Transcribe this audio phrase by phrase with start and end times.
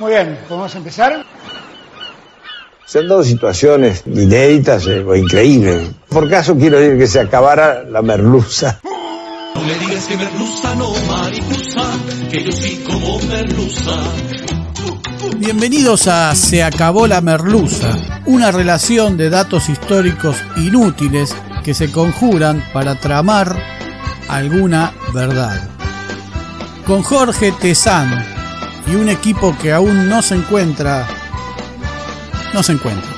[0.00, 1.26] Muy bien, ¿podemos empezar?
[2.86, 5.90] Se han dado situaciones inéditas eh, o increíbles.
[6.08, 8.80] Por caso quiero decir que se acabara la merluza.
[9.54, 11.82] No me digas que merluza, no mariposa,
[12.30, 13.92] que yo sí como merluza.
[15.36, 22.64] Bienvenidos a Se acabó la merluza, una relación de datos históricos inútiles que se conjuran
[22.72, 23.54] para tramar
[24.28, 25.68] alguna verdad.
[26.86, 28.39] Con Jorge Tezán
[28.86, 31.06] y un equipo que aún no se encuentra,
[32.52, 33.10] no se encuentra.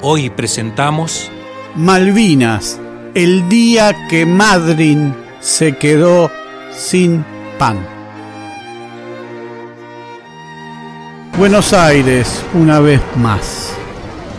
[0.00, 1.30] Hoy presentamos
[1.74, 2.80] Malvinas,
[3.14, 6.30] el día que Madryn se quedó
[6.72, 7.24] sin
[7.58, 7.78] pan.
[11.36, 13.72] Buenos Aires, una vez más.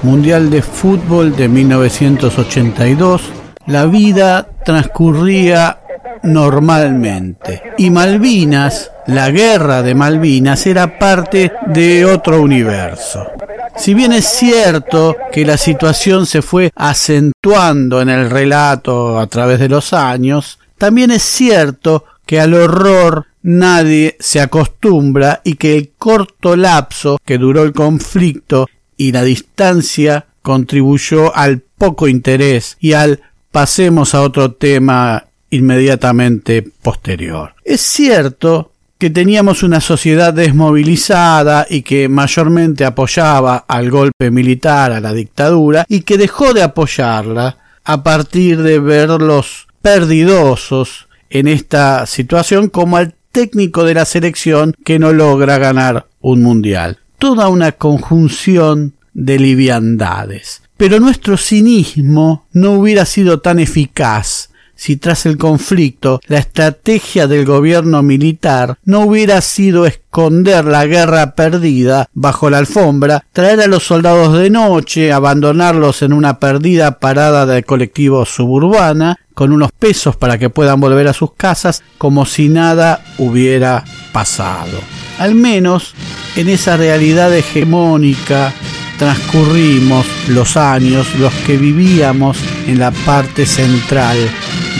[0.03, 3.21] Mundial de Fútbol de 1982.
[3.65, 5.79] La vida transcurría
[6.23, 7.61] normalmente.
[7.77, 13.27] Y Malvinas, la guerra de Malvinas, era parte de otro universo.
[13.75, 19.59] Si bien es cierto que la situación se fue acentuando en el relato a través
[19.59, 25.91] de los años, también es cierto que al horror nadie se acostumbra y que el
[25.97, 28.67] corto lapso que duró el conflicto
[28.99, 37.55] y la distancia contribuyó al poco interés y al pasemos a otro tema inmediatamente posterior.
[37.63, 44.99] Es cierto que teníamos una sociedad desmovilizada y que mayormente apoyaba al golpe militar, a
[44.99, 52.67] la dictadura, y que dejó de apoyarla a partir de verlos perdidosos en esta situación
[52.67, 56.99] como al técnico de la selección que no logra ganar un mundial.
[57.19, 60.63] Toda una conjunción de liviandades.
[60.77, 64.49] Pero nuestro cinismo no hubiera sido tan eficaz
[64.79, 71.35] si tras el conflicto la estrategia del gobierno militar no hubiera sido esconder la guerra
[71.35, 77.45] perdida bajo la alfombra, traer a los soldados de noche, abandonarlos en una perdida parada
[77.45, 82.47] de colectivo suburbana, con unos pesos para que puedan volver a sus casas como si
[82.47, 84.79] nada hubiera pasado.
[85.19, 85.93] Al menos
[86.37, 88.53] en esa realidad hegemónica
[88.97, 94.17] transcurrimos los años los que vivíamos en la parte central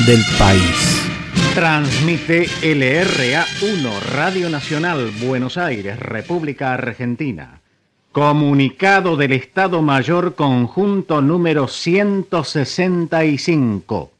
[0.06, 1.02] del país.
[1.54, 7.60] Transmite LRA 1 Radio Nacional Buenos Aires, República Argentina.
[8.14, 14.12] Comunicado del Estado Mayor Conjunto número 165.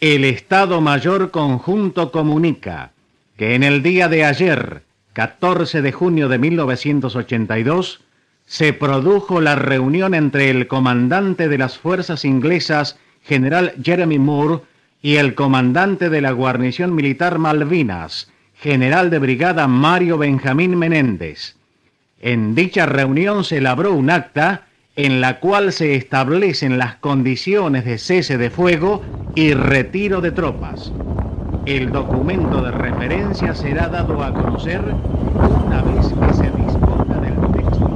[0.00, 2.92] El Estado Mayor Conjunto comunica
[3.36, 4.82] que en el día de ayer,
[5.14, 8.00] 14 de junio de 1982,
[8.46, 14.62] se produjo la reunión entre el comandante de las fuerzas inglesas, general Jeremy Moore,
[15.00, 21.54] y el comandante de la guarnición militar Malvinas, general de brigada Mario Benjamín Menéndez.
[22.20, 24.66] En dicha reunión se elaboró un acta
[24.96, 29.02] en la cual se establecen las condiciones de cese de fuego
[29.36, 30.90] y retiro de tropas.
[31.66, 34.82] El documento de referencia será dado a conocer
[35.66, 37.90] una vez que se disponga del texto.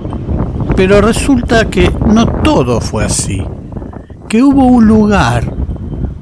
[0.75, 3.45] Pero resulta que no todo fue así.
[4.27, 5.53] Que hubo un lugar,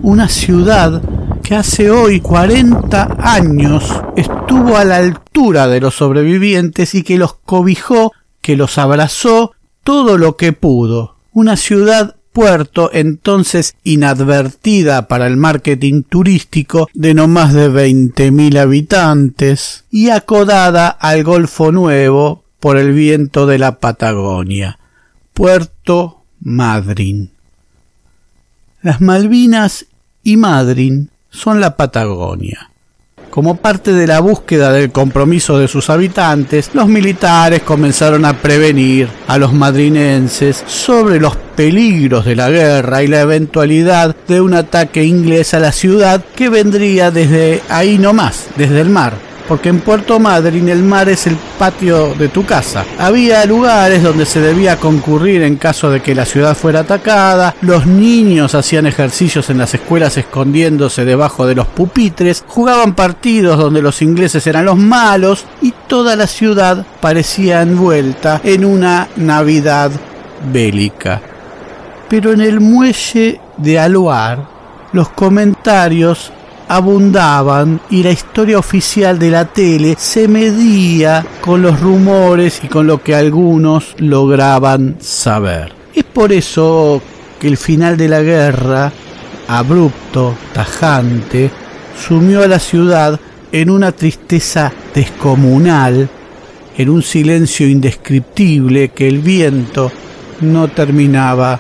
[0.03, 1.01] una ciudad
[1.45, 7.35] que hace hoy 40 años estuvo a la altura de los sobrevivientes y que los
[7.35, 8.11] cobijó,
[8.41, 9.53] que los abrazó
[9.85, 11.15] todo lo que pudo.
[11.33, 19.87] Una ciudad puerto entonces inadvertida para el marketing turístico de no más de 20.000 habitantes
[19.91, 24.79] y acodada al Golfo Nuevo por el viento de la Patagonia.
[25.33, 27.31] Puerto Madryn.
[28.83, 29.87] Las Malvinas
[30.23, 32.71] y Madryn son la Patagonia.
[33.37, 39.09] Como parte de la búsqueda del compromiso de sus habitantes, los militares comenzaron a prevenir
[39.29, 45.05] a los madrinenses sobre los peligros de la guerra y la eventualidad de un ataque
[45.05, 49.13] inglés a la ciudad que vendría desde ahí nomás, desde el mar
[49.47, 52.85] porque en Puerto Madryn el mar es el patio de tu casa.
[52.99, 57.87] Había lugares donde se debía concurrir en caso de que la ciudad fuera atacada, los
[57.87, 64.03] niños hacían ejercicios en las escuelas escondiéndose debajo de los pupitres, jugaban partidos donde los
[64.03, 69.91] ingleses eran los malos y toda la ciudad parecía envuelta en una Navidad
[70.53, 71.21] bélica.
[72.09, 74.47] Pero en el muelle de Aluar,
[74.93, 76.33] los comentarios
[76.69, 82.87] abundaban y la historia oficial de la tele se medía con los rumores y con
[82.87, 85.73] lo que algunos lograban saber.
[85.95, 87.01] Es por eso
[87.39, 88.93] que el final de la guerra,
[89.49, 91.51] abrupto, tajante,
[91.99, 93.19] sumió a la ciudad
[93.53, 96.09] en una tristeza descomunal,
[96.77, 99.91] en un silencio indescriptible que el viento
[100.41, 101.59] no terminaba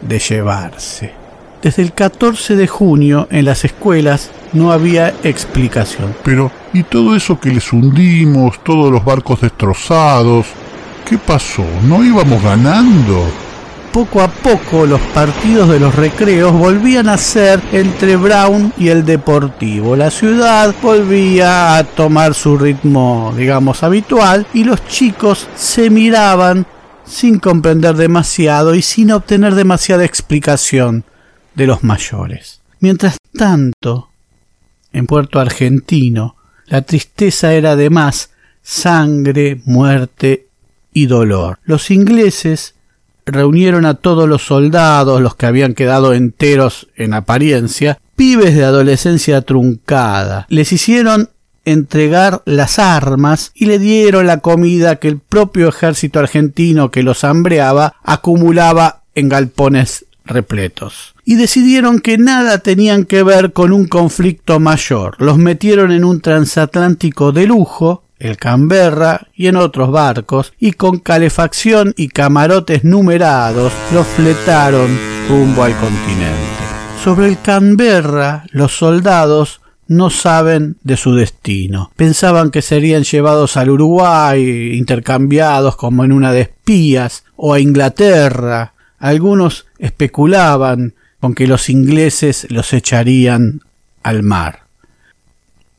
[0.00, 1.17] de llevarse.
[1.62, 6.14] Desde el 14 de junio en las escuelas no había explicación.
[6.22, 10.46] Pero, ¿y todo eso que les hundimos, todos los barcos destrozados?
[11.04, 11.64] ¿Qué pasó?
[11.82, 13.26] ¿No íbamos ganando?
[13.92, 19.04] Poco a poco los partidos de los recreos volvían a ser entre Brown y el
[19.04, 19.96] Deportivo.
[19.96, 26.66] La ciudad volvía a tomar su ritmo, digamos, habitual y los chicos se miraban
[27.04, 31.04] sin comprender demasiado y sin obtener demasiada explicación
[31.58, 32.60] de los mayores.
[32.78, 34.10] Mientras tanto,
[34.92, 38.30] en Puerto Argentino, la tristeza era además
[38.62, 40.46] sangre, muerte
[40.92, 41.58] y dolor.
[41.64, 42.76] Los ingleses
[43.26, 49.42] reunieron a todos los soldados, los que habían quedado enteros en apariencia, pibes de adolescencia
[49.42, 50.46] truncada.
[50.48, 51.30] Les hicieron
[51.64, 57.24] entregar las armas y le dieron la comida que el propio ejército argentino que los
[57.24, 61.14] hambreaba acumulaba en galpones repletos.
[61.24, 65.16] Y decidieron que nada tenían que ver con un conflicto mayor.
[65.18, 70.98] Los metieron en un transatlántico de lujo, el Canberra y en otros barcos, y con
[70.98, 74.88] calefacción y camarotes numerados los fletaron
[75.28, 76.58] rumbo al continente.
[77.02, 81.90] Sobre el Canberra, los soldados no saben de su destino.
[81.96, 88.74] Pensaban que serían llevados al Uruguay, intercambiados como en una de espías, o a Inglaterra,
[88.98, 93.62] algunos especulaban con que los ingleses los echarían
[94.02, 94.64] al mar.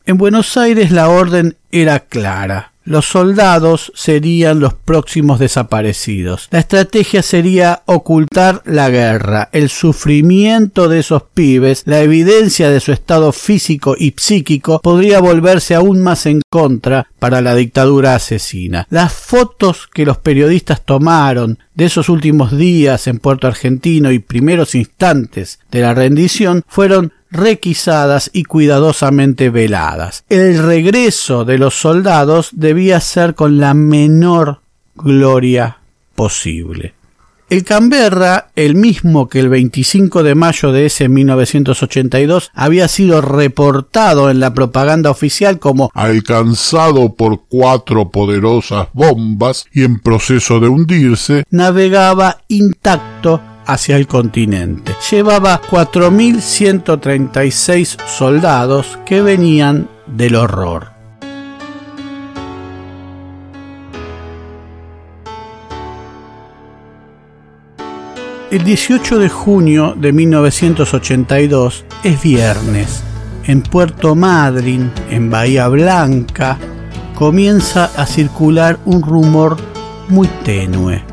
[0.06, 2.69] En Buenos Aires la orden era clara.
[2.84, 6.48] Los soldados serían los próximos desaparecidos.
[6.50, 12.92] La estrategia sería ocultar la guerra, el sufrimiento de esos pibes, la evidencia de su
[12.92, 18.88] estado físico y psíquico podría volverse aún más en contra para la dictadura asesina.
[18.90, 24.74] Las fotos que los periodistas tomaron de esos últimos días en Puerto Argentino y primeros
[24.76, 30.24] instantes de la rendición fueron requisadas y cuidadosamente veladas.
[30.30, 34.62] El regreso de los soldados debía ser con la menor
[34.96, 35.80] gloria
[36.16, 36.94] posible.
[37.50, 44.30] El Canberra, el mismo que el 25 de mayo de ese 1982 había sido reportado
[44.30, 51.44] en la propaganda oficial como alcanzado por cuatro poderosas bombas y en proceso de hundirse,
[51.50, 54.94] navegaba intacto hacia el continente.
[55.12, 60.94] Llevaba 4.136 soldados que venían del horror.
[68.50, 73.04] El 18 de junio de 1982 es viernes.
[73.44, 76.58] En Puerto Madryn, en Bahía Blanca,
[77.14, 79.58] comienza a circular un rumor
[80.10, 81.09] muy tenue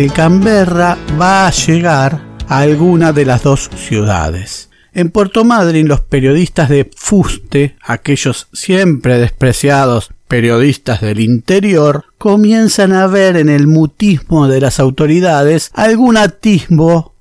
[0.00, 4.70] el Canberra va a llegar a alguna de las dos ciudades.
[4.94, 13.08] En Puerto Madryn los periodistas de fuste, aquellos siempre despreciados periodistas del interior comienzan a
[13.08, 17.12] ver en el mutismo de las autoridades algún atisbo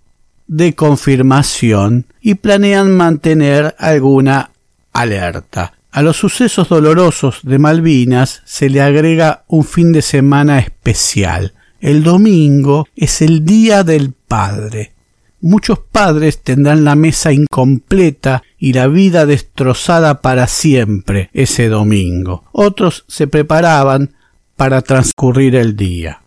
[0.48, 4.52] de confirmación y planean mantener alguna
[4.94, 5.74] alerta.
[5.92, 11.56] A los sucesos dolorosos de Malvinas se le agrega un fin de semana especial.
[11.82, 14.92] El domingo es el Día del Padre.
[15.40, 22.44] Muchos padres tendrán la mesa incompleta y la vida destrozada para siempre ese domingo.
[22.52, 24.14] Otros se preparaban
[24.58, 26.22] para transcurrir el día.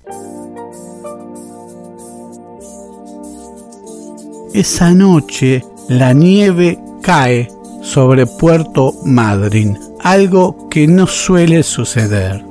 [4.55, 7.49] Esa noche la nieve cae
[7.83, 12.43] sobre Puerto Madryn, algo que no suele suceder.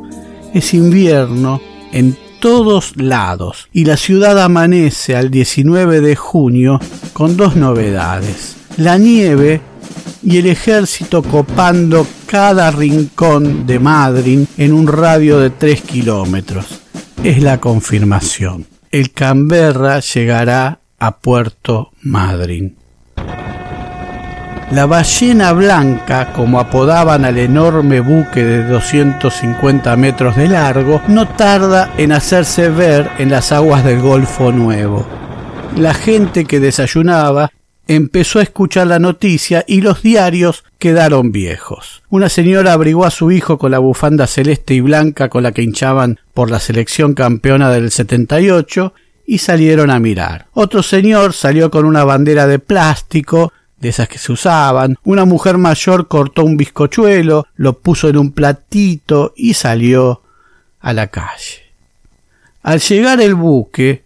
[0.53, 1.59] Es invierno
[1.91, 6.79] en todos lados y la ciudad amanece al 19 de junio
[7.13, 8.57] con dos novedades.
[8.77, 9.61] La nieve
[10.23, 16.65] y el ejército copando cada rincón de Madryn en un radio de 3 kilómetros.
[17.23, 18.65] Es la confirmación.
[18.91, 22.80] El Canberra llegará a Puerto Madryn.
[24.71, 31.93] La ballena blanca, como apodaban al enorme buque de 250 metros de largo, no tarda
[31.97, 35.05] en hacerse ver en las aguas del Golfo Nuevo.
[35.75, 37.51] La gente que desayunaba
[37.85, 42.01] empezó a escuchar la noticia y los diarios quedaron viejos.
[42.09, 45.63] Una señora abrigó a su hijo con la bufanda celeste y blanca con la que
[45.63, 48.93] hinchaban por la selección campeona del 78
[49.25, 50.47] y salieron a mirar.
[50.53, 53.51] Otro señor salió con una bandera de plástico
[53.81, 54.95] de esas que se usaban.
[55.03, 60.21] Una mujer mayor cortó un bizcochuelo, lo puso en un platito y salió
[60.79, 61.73] a la calle.
[62.63, 64.05] Al llegar el buque,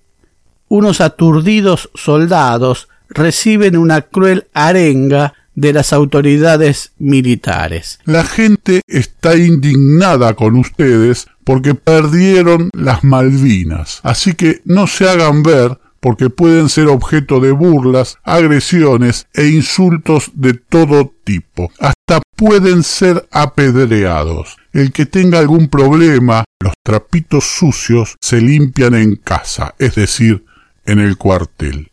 [0.70, 8.00] unos aturdidos soldados reciben una cruel arenga de las autoridades militares.
[8.06, 15.44] La gente está indignada con ustedes porque perdieron las Malvinas, así que no se hagan
[15.44, 21.72] ver porque pueden ser objeto de burlas, agresiones e insultos de todo tipo.
[21.80, 24.56] Hasta pueden ser apedreados.
[24.72, 30.46] El que tenga algún problema, los trapitos sucios se limpian en casa, es decir,
[30.86, 31.90] en el cuartel.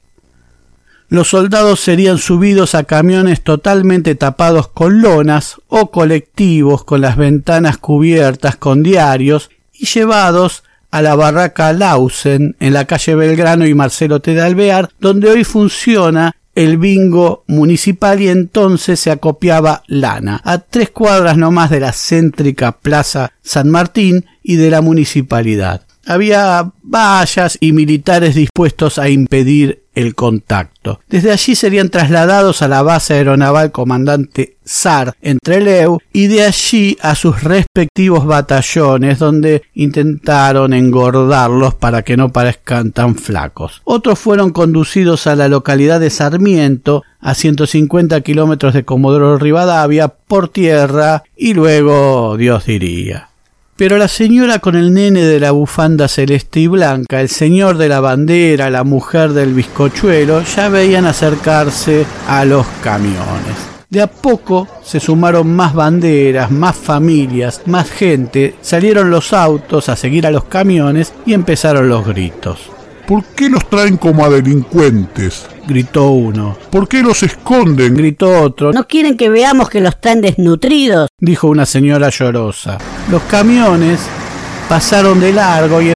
[1.09, 7.79] Los soldados serían subidos a camiones totalmente tapados con lonas o colectivos con las ventanas
[7.79, 14.21] cubiertas con diarios y llevados a la barraca Lausen en la calle Belgrano y Marcelo
[14.21, 14.35] T.
[14.35, 20.91] de Alvear, donde hoy funciona el bingo municipal y entonces se acopiaba lana, a tres
[20.91, 25.83] cuadras nomás de la céntrica Plaza San Martín y de la municipalidad.
[26.07, 31.01] Había vallas y militares dispuestos a impedir el contacto.
[31.09, 36.97] Desde allí serían trasladados a la base aeronaval comandante SAR en Trelew y de allí
[37.03, 43.83] a sus respectivos batallones donde intentaron engordarlos para que no parezcan tan flacos.
[43.85, 50.49] Otros fueron conducidos a la localidad de Sarmiento a 150 kilómetros de Comodoro Rivadavia por
[50.49, 53.32] tierra y luego Dios diría.
[53.83, 57.89] Pero la señora con el nene de la bufanda celeste y blanca, el señor de
[57.89, 63.57] la bandera, la mujer del bizcochuelo, ya veían acercarse a los camiones.
[63.91, 69.97] De a poco se sumaron más banderas, más familias, más gente, salieron los autos a
[69.97, 72.71] seguir a los camiones y empezaron los gritos.
[73.09, 75.45] ¿Por qué los traen como a delincuentes?
[75.67, 76.57] Gritó uno.
[76.71, 77.97] ¿Por qué los esconden?
[77.97, 78.73] gritó otro.
[78.73, 81.09] ¿No quieren que veamos que los traen desnutridos?
[81.19, 82.79] dijo una señora llorosa.
[83.11, 84.01] Los camiones
[84.69, 85.93] pasaron de largo y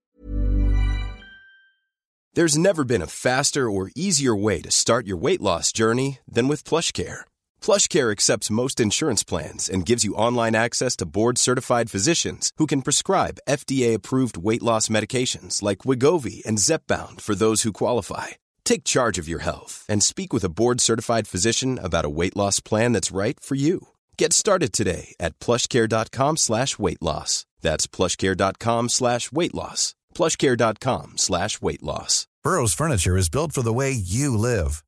[2.33, 6.47] There's never been a faster or easier way to start your weight loss journey than
[6.47, 7.21] with PlushCare.
[7.59, 12.83] PlushCare accepts most insurance plans and gives you online access to board-certified physicians who can
[12.83, 18.37] prescribe FDA-approved weight loss medications like Wigovi and Zepbound for those who qualify.
[18.67, 22.59] Take charge of your health and speak with a board-certified physician about a weight loss
[22.59, 23.87] plan that's right for you.
[24.17, 27.45] Get started today at plushcare.com slash weight loss.
[27.61, 29.95] That's plushcare.com slash weight loss.
[30.13, 32.27] plushcare.com slash weight loss.
[32.43, 34.83] Burrow's furniture is built for the way you live.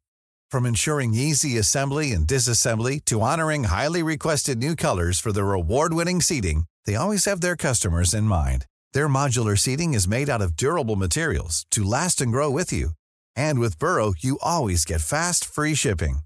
[0.52, 6.20] From ensuring easy assembly and disassembly to honoring highly requested new colors for their award-winning
[6.20, 8.66] seating, they always have their customers in mind.
[8.92, 12.99] Their modular seating is made out of durable materials to last and grow with you.
[13.40, 16.20] And with Burrow, you always get fast, free shipping.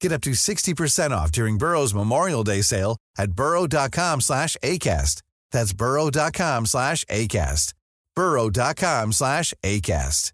[0.00, 5.22] Get up to 60% off during Burrow's Memorial Day sale at burrow.com slash ACAST.
[5.52, 7.74] That's burrow.com slash ACAST.
[8.16, 10.32] burrow.com slash ACAST.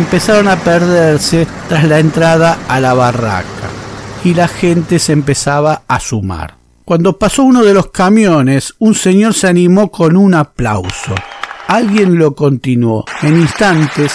[0.00, 3.68] empezaron a perderse tras la entrada a la barraca
[4.24, 6.54] y la gente se empezaba a sumar.
[6.84, 11.14] Cuando pasó uno de los camiones, un señor se animó con un aplauso.
[11.70, 13.04] Alguien lo continuó.
[13.22, 14.12] En instantes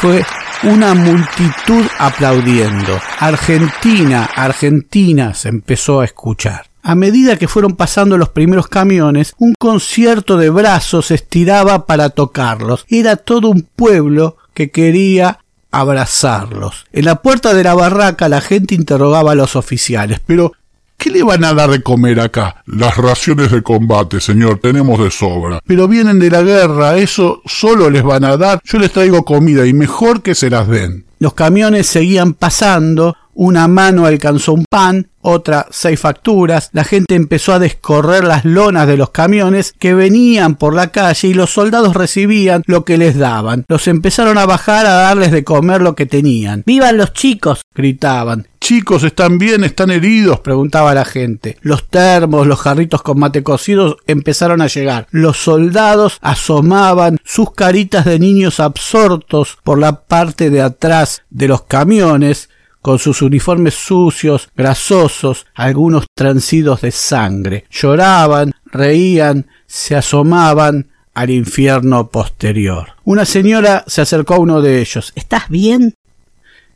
[0.00, 0.24] fue
[0.64, 2.98] una multitud aplaudiendo.
[3.20, 6.66] Argentina, Argentina se empezó a escuchar.
[6.82, 12.10] A medida que fueron pasando los primeros camiones, un concierto de brazos se estiraba para
[12.10, 12.84] tocarlos.
[12.88, 15.38] Era todo un pueblo que quería
[15.70, 16.86] abrazarlos.
[16.90, 20.54] En la puerta de la barraca la gente interrogaba a los oficiales, pero
[20.96, 22.62] ¿Qué le van a dar de comer acá?
[22.66, 25.60] Las raciones de combate, señor, tenemos de sobra.
[25.66, 28.60] Pero vienen de la guerra, eso solo les van a dar.
[28.64, 31.04] Yo les traigo comida y mejor que se las den.
[31.18, 37.52] Los camiones seguían pasando, una mano alcanzó un pan, otra seis facturas, la gente empezó
[37.52, 41.94] a descorrer las lonas de los camiones que venían por la calle y los soldados
[41.94, 43.64] recibían lo que les daban.
[43.68, 46.62] Los empezaron a bajar a darles de comer lo que tenían.
[46.64, 47.62] ¡Vivan los chicos!
[47.74, 48.46] gritaban.
[48.66, 49.62] Chicos, ¿están bien?
[49.62, 50.40] ¿Están heridos?
[50.40, 51.56] preguntaba la gente.
[51.60, 55.06] Los termos, los jarritos con mate cocidos empezaron a llegar.
[55.12, 61.62] Los soldados asomaban sus caritas de niños absortos por la parte de atrás de los
[61.62, 62.50] camiones,
[62.82, 67.66] con sus uniformes sucios, grasosos, algunos transidos de sangre.
[67.70, 72.88] Lloraban, reían, se asomaban al infierno posterior.
[73.04, 75.12] Una señora se acercó a uno de ellos.
[75.14, 75.94] ¿Estás bien?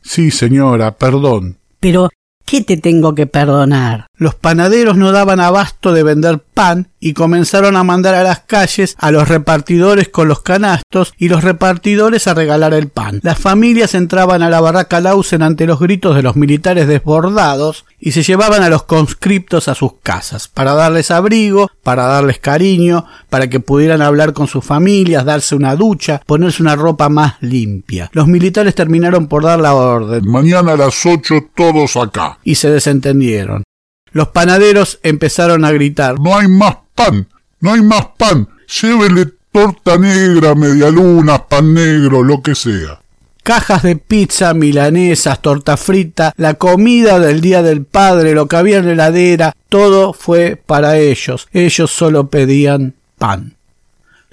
[0.01, 1.57] Sí, señora, perdón.
[1.81, 2.09] Pero,
[2.45, 4.05] ¿qué te tengo que perdonar?
[4.21, 8.95] Los panaderos no daban abasto de vender pan y comenzaron a mandar a las calles
[8.99, 13.19] a los repartidores con los canastos y los repartidores a regalar el pan.
[13.23, 18.11] Las familias entraban a la barraca Lausen ante los gritos de los militares desbordados y
[18.11, 23.49] se llevaban a los conscriptos a sus casas para darles abrigo, para darles cariño, para
[23.49, 28.11] que pudieran hablar con sus familias, darse una ducha, ponerse una ropa más limpia.
[28.13, 30.29] Los militares terminaron por dar la orden.
[30.29, 32.37] Mañana a las ocho todos acá.
[32.43, 33.63] Y se desentendieron.
[34.11, 36.19] Los panaderos empezaron a gritar.
[36.19, 37.27] No hay más pan,
[37.59, 38.47] no hay más pan.
[38.81, 42.99] Llévele torta negra, media luna, pan negro, lo que sea.
[43.43, 48.77] Cajas de pizza, milanesas, torta frita, la comida del Día del Padre, lo que había
[48.77, 51.47] en la heladera, todo fue para ellos.
[51.51, 53.55] Ellos solo pedían pan.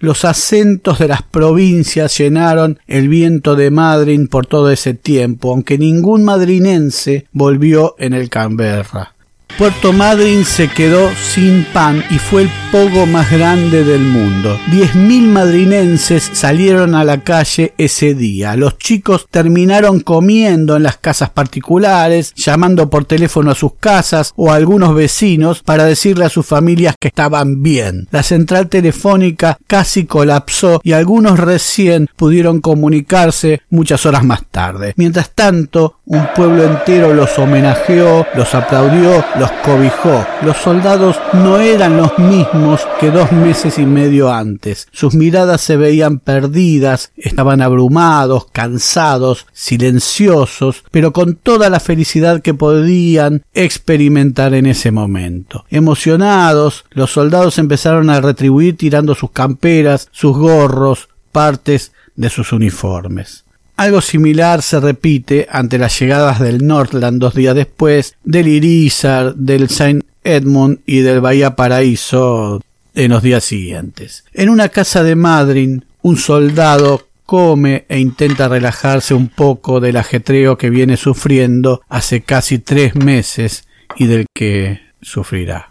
[0.01, 5.79] Los acentos de las provincias llenaron el viento de Madrid por todo ese tiempo, aunque
[5.79, 9.15] ningún madrinense volvió en el Canberra.
[9.59, 14.57] Puerto Madryn se quedó sin pan y fue el pogo más grande del mundo.
[14.71, 18.55] Diez mil madrinenses salieron a la calle ese día.
[18.55, 24.53] Los chicos terminaron comiendo en las casas particulares, llamando por teléfono a sus casas o
[24.53, 28.07] a algunos vecinos para decirle a sus familias que estaban bien.
[28.13, 34.95] La central telefónica casi colapsó y algunos recién pudieron comunicarse muchas horas más tarde.
[34.97, 40.27] Mientras tanto, un pueblo entero los homenajeó, los aplaudió, los cobijó.
[40.43, 44.89] Los soldados no eran los mismos que dos meses y medio antes.
[44.93, 52.55] Sus miradas se veían perdidas, estaban abrumados, cansados, silenciosos, pero con toda la felicidad que
[52.55, 55.65] podían experimentar en ese momento.
[55.71, 63.45] Emocionados, los soldados empezaron a retribuir tirando sus camperas, sus gorros, partes de sus uniformes.
[63.79, 69.69] Algo similar se repite ante las llegadas del Northland dos días después, del Irizar, del
[69.69, 72.61] Saint Edmund y del Bahía Paraíso
[72.97, 74.25] en los días siguientes.
[74.35, 80.59] En una casa de Madryn, un soldado come e intenta relajarse un poco del ajetreo
[80.59, 85.71] que viene sufriendo hace casi tres meses y del que sufrirá.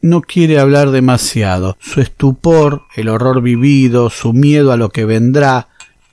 [0.00, 1.76] No quiere hablar demasiado.
[1.80, 5.66] Su estupor, el horror vivido, su miedo a lo que vendrá,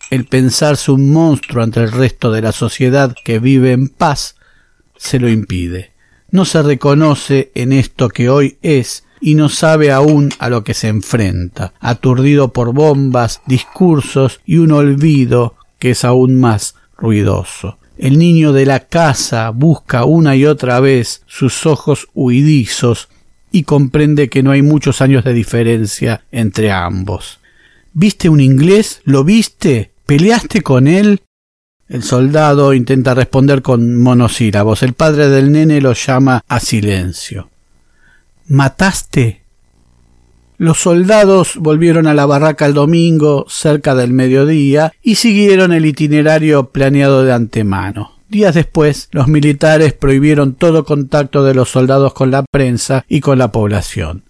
[0.10, 4.36] el pensarse un monstruo ante el resto de la sociedad que vive en paz,
[4.98, 5.92] se lo impide.
[6.32, 10.74] No se reconoce en esto que hoy es y no sabe aún a lo que
[10.74, 17.78] se enfrenta, aturdido por bombas, discursos y un olvido que es aún más ruidoso.
[17.98, 23.08] El niño de la casa busca una y otra vez sus ojos huidizos
[23.52, 27.40] y comprende que no hay muchos años de diferencia entre ambos.
[27.94, 29.02] ¿Viste un inglés?
[29.06, 29.95] ¿Lo viste?
[30.06, 31.22] ¿Peleaste con él?
[31.88, 34.84] El soldado intenta responder con monosílabos.
[34.84, 37.50] El padre del nene lo llama a silencio.
[38.48, 39.42] ¿Mataste?
[40.58, 46.70] Los soldados volvieron a la barraca el domingo, cerca del mediodía, y siguieron el itinerario
[46.70, 48.12] planeado de antemano.
[48.30, 53.40] Días después, los militares prohibieron todo contacto de los soldados con la prensa y con
[53.40, 54.24] la población.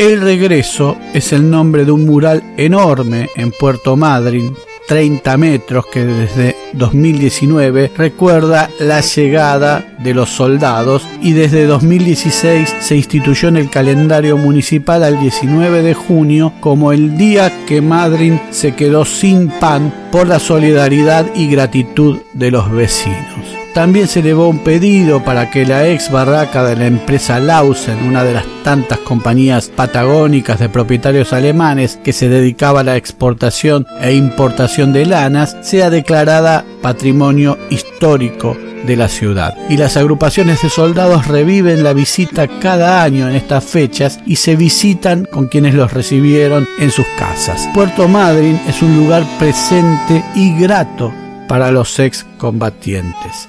[0.00, 4.56] El regreso es el nombre de un mural enorme en Puerto Madryn
[4.88, 12.96] 30 metros que desde 2019 recuerda la llegada de los soldados y desde 2016 se
[12.96, 18.74] instituyó en el calendario municipal al 19 de junio como el día que Madryn se
[18.74, 23.59] quedó sin pan por la solidaridad y gratitud de los vecinos.
[23.74, 28.24] También se elevó un pedido para que la ex barraca de la empresa Lausen, una
[28.24, 34.14] de las tantas compañías patagónicas de propietarios alemanes que se dedicaba a la exportación e
[34.14, 38.56] importación de lanas, sea declarada patrimonio histórico
[38.86, 39.54] de la ciudad.
[39.68, 44.56] Y las agrupaciones de soldados reviven la visita cada año en estas fechas y se
[44.56, 47.68] visitan con quienes los recibieron en sus casas.
[47.72, 51.12] Puerto Madryn es un lugar presente y grato
[51.46, 53.48] para los excombatientes.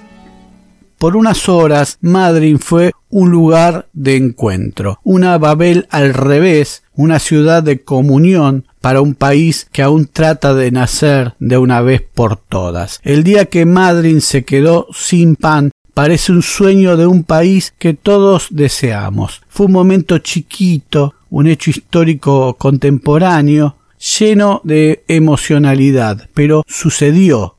[1.01, 7.63] Por unas horas, Madrid fue un lugar de encuentro, una Babel al revés, una ciudad
[7.63, 12.99] de comunión para un país que aún trata de nacer de una vez por todas.
[13.01, 17.95] El día que Madrid se quedó sin pan parece un sueño de un país que
[17.95, 19.41] todos deseamos.
[19.49, 23.75] Fue un momento chiquito, un hecho histórico contemporáneo,
[24.19, 27.57] lleno de emocionalidad, pero sucedió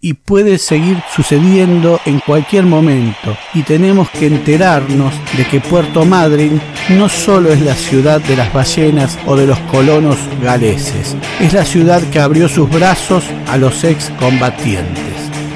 [0.00, 6.60] y puede seguir sucediendo en cualquier momento y tenemos que enterarnos de que Puerto Madryn
[6.90, 11.64] no solo es la ciudad de las ballenas o de los colonos galeses, es la
[11.64, 15.04] ciudad que abrió sus brazos a los excombatientes.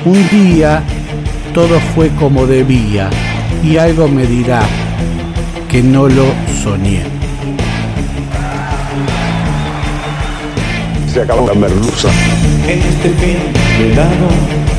[0.05, 0.83] Un día
[1.55, 3.11] todo fue como debía
[3.63, 4.63] y algo me dirá
[5.71, 6.27] que no lo
[6.63, 7.05] soñé.
[11.07, 12.09] Se acabó la merluza.
[12.67, 14.29] En este fin de verano,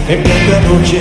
[0.09, 0.99] en plena noche,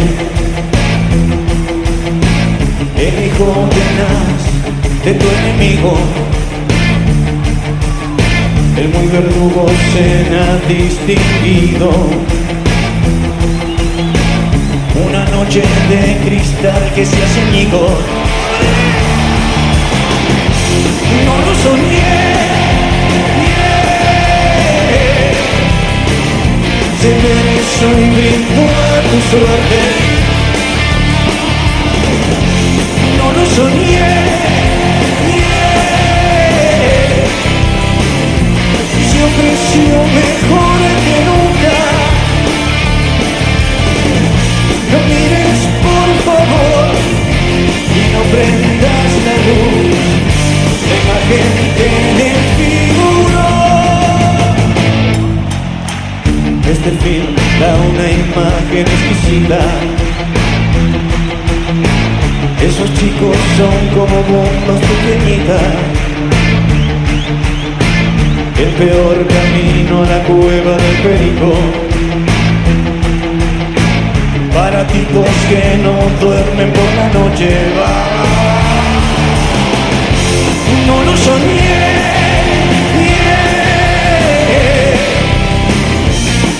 [2.96, 5.96] el hijo tenaz de tu enemigo,
[8.76, 10.05] el muy verdugo se
[10.38, 11.90] ha distinguido.
[15.09, 18.32] Una noche de cristal que se hace añigo.
[27.83, 29.79] Hizo y brindo a tu suerte.
[33.18, 34.32] No lo soñé.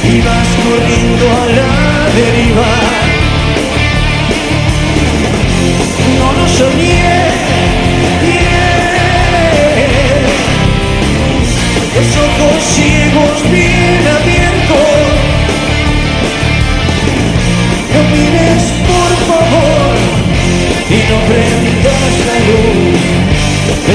[0.04, 1.74] Y vas corriendo a la
[2.16, 2.72] deriva.
[6.18, 7.12] No lo soñé.
[8.22, 8.62] bien.
[11.94, 15.02] Los ojos ciegos bien abiertos.
[17.92, 19.94] No mires por favor
[20.90, 23.12] y no prendas la luz.
[23.86, 23.94] Te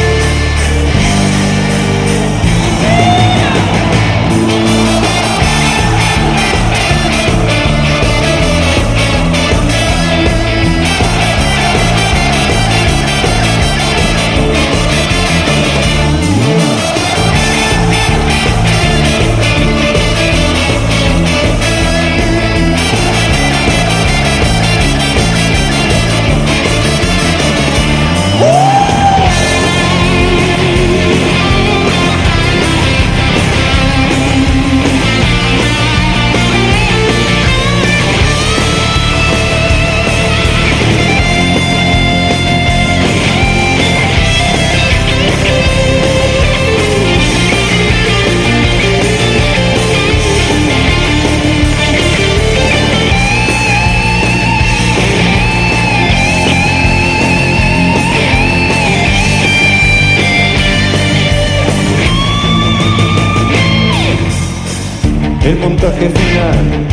[65.71, 66.85] El montaje final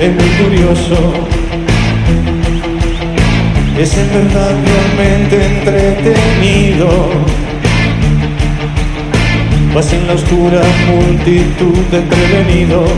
[0.00, 0.96] es muy curioso.
[3.78, 6.88] Es en verdad realmente entretenido.
[9.72, 12.90] Vas en la oscura multitud de prevenidos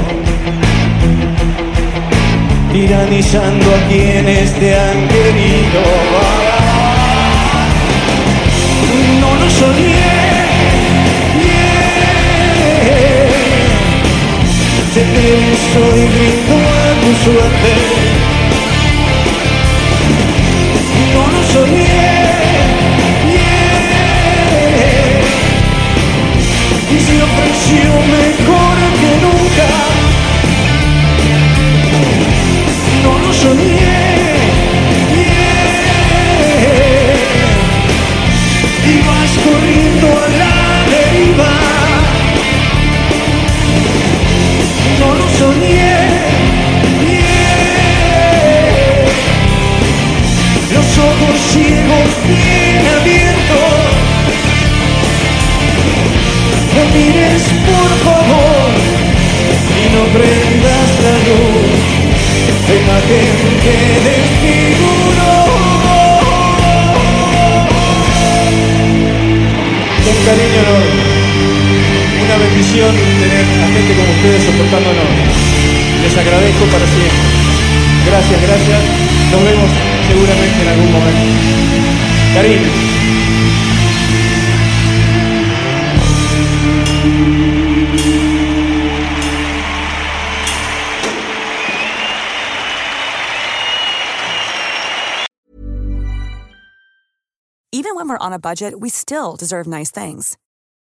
[2.73, 5.83] tiranizando a quienes te han querido.
[9.21, 10.18] No lo soñé.
[14.93, 18.08] Se te soy grito a tu suerte.
[78.19, 78.83] Gracias, gracias.
[79.31, 79.71] Nos vemos
[80.09, 81.21] seguramente en algún momento.
[97.71, 100.37] Even when we're on a budget, we still deserve nice things.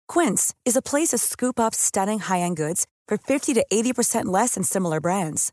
[0.07, 4.55] Quince is a place to scoop up stunning high-end goods for 50 to 80% less
[4.55, 5.53] than similar brands.